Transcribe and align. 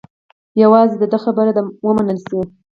یوازې 0.63 0.95
د 1.01 1.03
ده 1.11 1.17
خبره 1.23 1.51
دې 1.55 1.63
ومنل 1.87 2.19
شي. 2.27 2.39